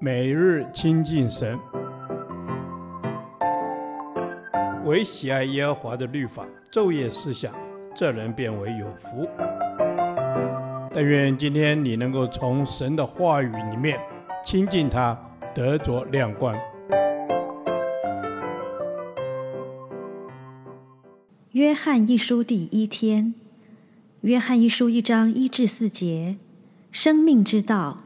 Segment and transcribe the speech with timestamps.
[0.00, 1.58] 每日亲近神，
[4.84, 7.52] 唯喜爱耶和华的律法，昼夜思想，
[7.94, 9.28] 这人便为有福。
[10.92, 13.98] 但愿今天你能够从神的话语里面
[14.44, 15.18] 亲近他，
[15.54, 16.54] 得着亮光。
[21.50, 23.34] 约翰一书第一天，
[24.20, 26.36] 约翰一书一章一至四节，
[26.92, 28.03] 生命之道。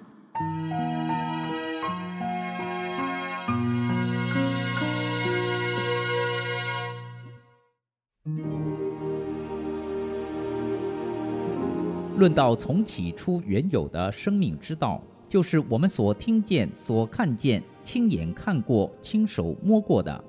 [12.18, 20.24] 论到从起初原有的生命之道，就是我们所听见、所看见、亲眼看过、亲手摸过的。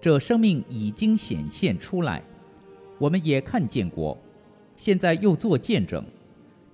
[0.00, 2.22] 这生命已经显现出来，
[2.96, 4.16] 我们也看见过，
[4.76, 6.04] 现在又作见证，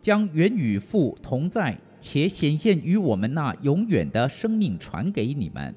[0.02, 5.74] 将原与父同在且显现于我们那永远的生命传给你们。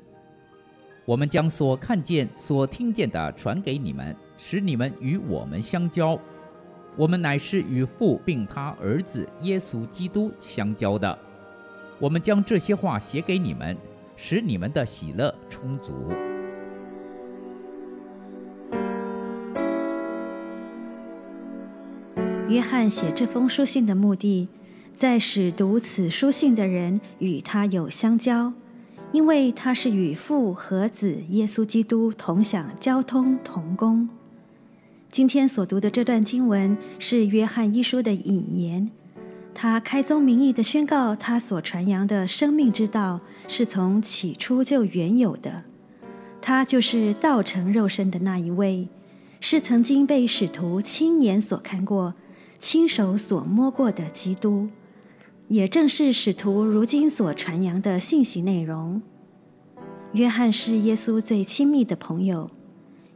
[1.05, 6.19] 我们将所看见、所听见的传给你们，使你们与我们相交。
[6.99, 11.17] 我们乃是与父并他儿子耶稣基督相交的。
[11.97, 13.77] 我们将这些话写给你们，
[14.17, 15.93] 使你们的喜乐充足。
[22.49, 24.49] 约翰写这封书信的目的，
[24.91, 28.51] 在使读此书信的人与他有相交，
[29.13, 34.09] 因为他是与父和子耶稣基督同享交通同工。
[35.11, 38.91] 今天所读的这段经文是约翰一书的引言，
[39.55, 45.63] 他开宗明义地宣告，他所传扬的生命之道是从起初就原有的，
[46.39, 48.87] 他就是道成肉身的那一位，
[49.41, 52.13] 是曾经被使徒亲眼所看过、
[52.59, 54.67] 亲手所摸过的基督，
[55.47, 59.01] 也正是使徒如今所传扬的信息内容。
[60.13, 62.51] 约翰是耶稣最亲密的朋友。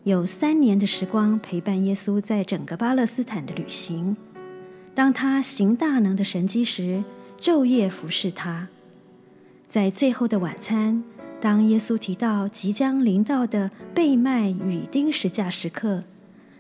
[0.05, 4.17] 有三年的时光陪伴耶稣在整个巴勒斯坦的旅行。
[4.93, 7.02] 当他行大能的神迹时，
[7.39, 8.67] 昼夜服侍他。
[9.65, 11.02] 在最后的晚餐，
[11.39, 16.03] 当耶稣提到即将临到的被卖与钉十架时刻，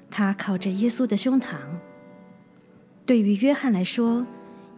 [0.09, 1.57] 他靠着耶稣的胸膛。
[3.05, 4.25] 对于约翰来说，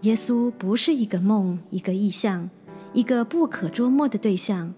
[0.02, 2.50] 耶稣不是一个梦、一个意象、
[2.94, 4.74] 一个不可捉摸的对象，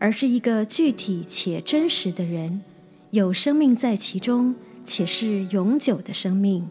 [0.00, 2.62] 而是一个具体且真实的人。
[3.10, 4.54] 有生命在其中，
[4.84, 6.68] 且是永久的生命。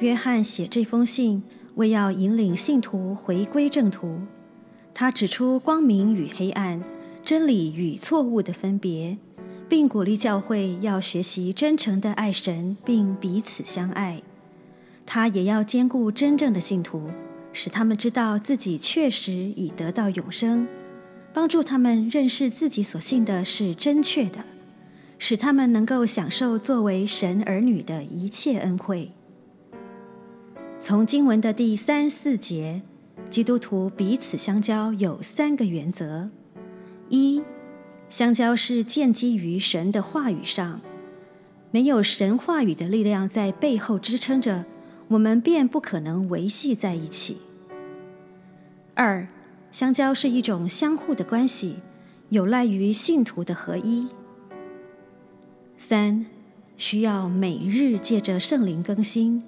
[0.00, 1.44] 约翰写这封信，
[1.76, 4.18] 为要引领信徒回归正途。
[4.92, 6.82] 他指出光明与黑暗、
[7.24, 9.16] 真理与错误的分别，
[9.68, 14.20] 并鼓励教会要学习真诚的爱神，并彼此相爱。
[15.06, 17.08] 他也要兼顾真正的信徒，
[17.52, 20.66] 使他们知道自己确实已得到永生。
[21.32, 24.44] 帮助他们认识自己所信的是真确的，
[25.18, 29.12] 使他们能够享受作为神儿女的一切恩惠。
[30.80, 32.82] 从经文的第三四节，
[33.30, 36.28] 基督徒彼此相交有三个原则：
[37.08, 37.42] 一、
[38.08, 40.80] 相交是建基于神的话语上，
[41.70, 44.64] 没有神话语的力量在背后支撑着，
[45.08, 47.36] 我们便不可能维系在一起；
[48.94, 49.28] 二、
[49.72, 51.76] 相交是一种相互的关系，
[52.30, 54.08] 有赖于信徒的合一。
[55.76, 56.26] 三，
[56.76, 59.42] 需要每日借着圣灵更新。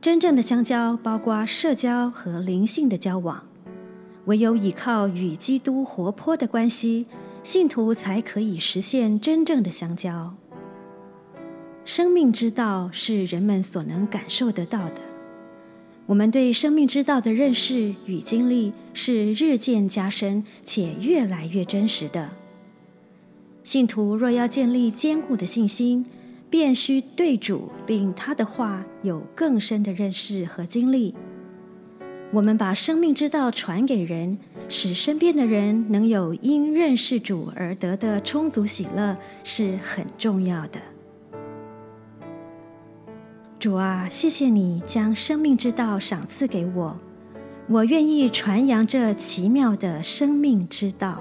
[0.00, 3.48] 真正的相交包括社交和灵性的交往，
[4.26, 7.06] 唯有依靠与基督活泼的关系，
[7.42, 10.34] 信徒才可以实现真正的相交。
[11.84, 15.07] 生命之道是人们所能感受得到的。
[16.08, 22.30] 我们对生命之道的认识与经历是日渐加深且越来越真实的。
[23.62, 26.06] 信徒若要建立坚固的信心，
[26.48, 31.14] 便需对主并他的话有更深的认识和经历。
[32.32, 34.38] 我们把生命之道传给人，
[34.70, 39.14] 使身边的人能有因认识主而得的充足喜乐，
[39.44, 40.80] 是很重要的。
[43.58, 46.96] 主啊，谢谢你将生命之道赏赐给我，
[47.68, 51.18] 我愿意传扬这奇妙的生命之道。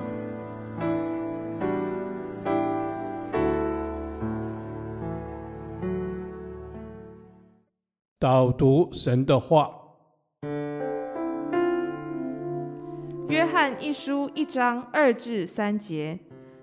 [8.19, 9.71] 导读神的话，
[13.29, 16.19] 约翰一书一章二至三节，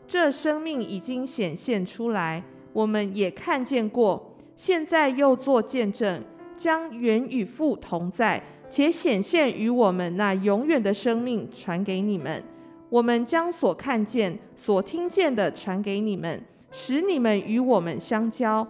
[0.06, 4.30] 这生命已经显现出来，我们也看见过。
[4.56, 6.22] 现在又作见证，
[6.56, 12.42] 将原与父同在且显现与我们那永远的生命传给你们。
[12.88, 16.40] 我们将所看见、所听见的传给你们，
[16.70, 18.66] 使你们与我们相交。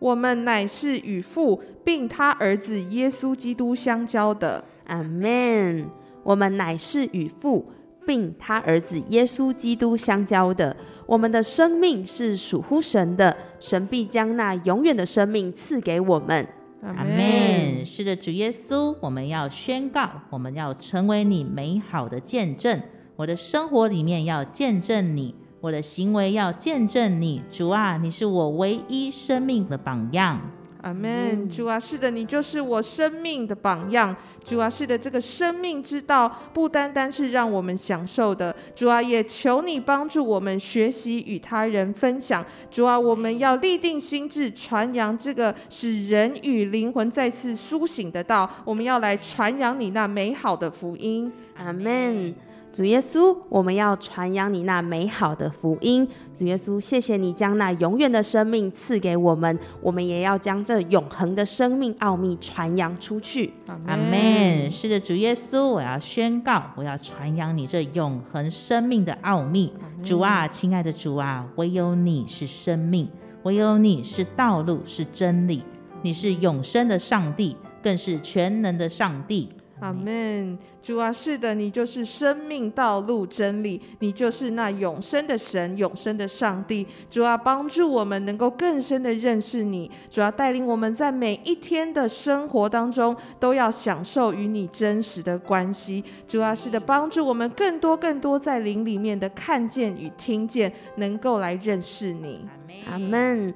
[0.00, 4.64] 我们乃是与父并他儿子耶稣基督相交的。
[4.86, 5.88] 阿门。
[6.22, 7.70] 我们乃是与父
[8.06, 10.76] 并他儿子耶稣基督相交的。
[11.06, 16.46] 我们的生命是属乎神的，神必将那永远的生命赐给我们。
[16.82, 17.84] 阿门。
[17.84, 22.80] 是的，主耶稣，我们要宣告，我们要成为你美好的见证。
[23.16, 27.42] 我的生活里面要见证你，我的行为要见证你。
[27.50, 30.40] 主啊，你是我唯一生命的榜样。
[30.82, 34.16] 阿门，主啊，是的，你就是我生命的榜样。
[34.44, 38.54] 主啊，是的，这个生命之道不单单是让我们享受的。
[38.74, 42.44] 主啊，也求你帮助我们学习与他人分享。
[42.70, 48.48] 主啊，我们要立定心智，传扬这个使人与灵魂再次苏醒的道。
[48.64, 51.30] 我们要来传扬你那美好的福音。
[51.56, 52.34] 阿门。
[52.72, 56.06] 主耶稣，我们要传扬你那美好的福音。
[56.36, 63.52] 主耶稣，谢谢你将那永远的生命赐给我们，我们也要将这永恒的生命奥秘传扬出去。
[63.86, 64.70] 阿门。
[64.70, 69.72] 是的，主耶稣，我要宣告，我要传扬你这永恒生命的奥秘。
[70.04, 73.08] 主啊，亲爱的主啊，唯有你是生命，
[73.42, 75.64] 唯有你是道路，是真理，
[76.02, 79.48] 你是永生的上帝，更是全能的上帝。
[79.80, 86.86] 阿门，主啊，是的，你就是生命道路真理，你就是那永生的神，永生的上帝。
[87.08, 89.90] 主啊，帮助我们能够更深的认识你。
[90.10, 96.04] 主啊，带领我们在每一天的生活当中都要享受与你真实的关系。
[96.28, 102.46] 主啊，是的，帮助我们更多更多在灵里面的看见与听见，能够来认识你。
[102.86, 103.54] 阿门。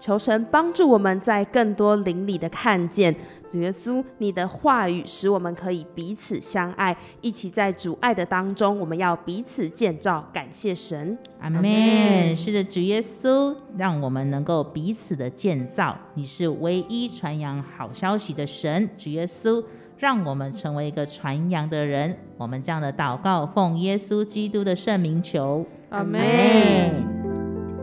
[0.00, 3.12] 求神帮助我们在更多灵里的看见。
[3.48, 11.16] 主耶稣，你的话语使我们可以彼此相爱，一起在主爱的当中，我们要彼此建造，感谢神。
[11.40, 12.36] 阿门。
[12.36, 15.96] 是的，主耶稣，让我们能够彼此的建造。
[16.14, 19.64] 你是唯一传扬好消息的神，主耶稣，
[19.96, 22.14] 让我们成为一个传扬的人。
[22.36, 25.64] 我们这样的祷告，奉耶稣基督的圣名求。
[25.88, 26.20] 阿门。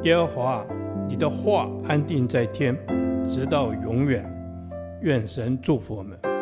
[0.03, 0.63] 耶和华，
[1.09, 2.77] 你的话安定在天，
[3.27, 4.35] 直到永远。
[5.06, 6.35] 愿神祝福我们。